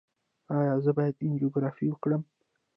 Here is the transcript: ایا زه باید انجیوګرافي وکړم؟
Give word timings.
ایا 0.57 0.73
زه 0.85 0.91
باید 0.97 1.21
انجیوګرافي 1.25 1.85
وکړم؟ 1.89 2.21